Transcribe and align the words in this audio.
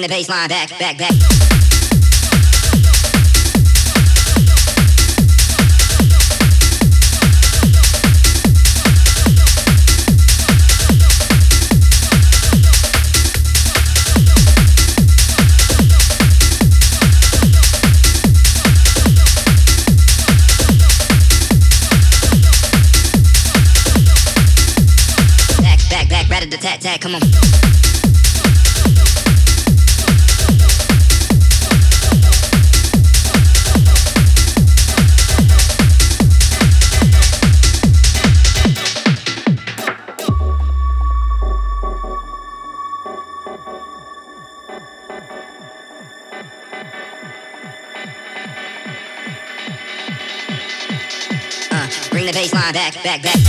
the 0.00 0.08
bassline 0.08 0.48
back, 0.48 0.70
back, 0.78 0.98
back. 0.98 1.10
Back, 25.60 25.88
back, 25.90 26.08
back, 26.08 26.28
rat 26.30 26.42
a 26.42 26.80
tat, 26.80 27.00
come 27.00 27.14
on. 27.14 27.53
Baseline 52.44 52.72
back, 52.74 53.02
back, 53.02 53.22
back. 53.22 53.40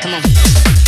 Come 0.00 0.14
on. 0.14 0.81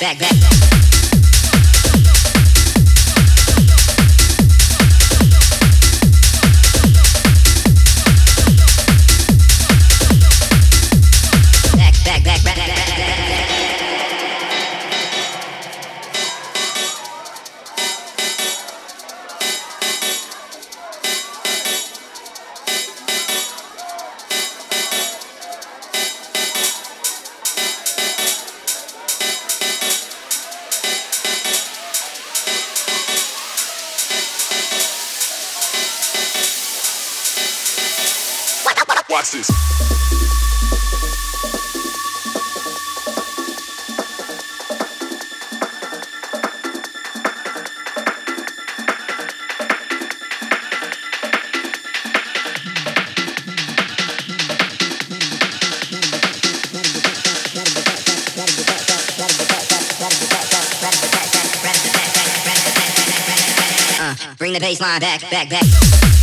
Back, 0.00 0.18
back. 0.18 0.55
This. 39.32 39.50
Uh, 63.98 64.34
bring 64.38 64.52
the 64.52 64.60
bassline 64.60 65.00
back, 65.00 65.20
back, 65.32 65.50
back. 65.50 66.15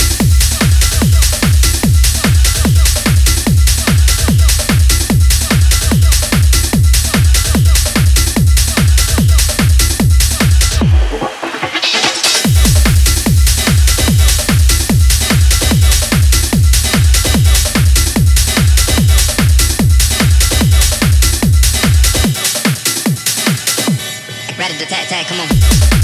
Ready 24.64 24.78
to 24.78 24.86
tag? 24.86 25.10
Tag, 25.10 25.26
come 25.28 25.42
on. 25.42 26.03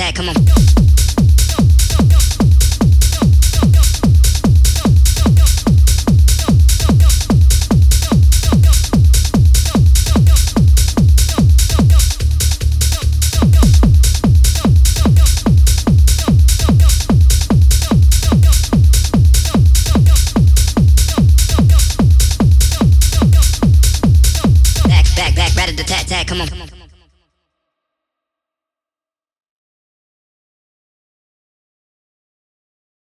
that. 0.00 0.14
Come 0.14 0.28
on. 0.30 0.34
come 26.30 26.40
on. 26.40 26.48
Come 26.48 26.62
on. 26.62 26.79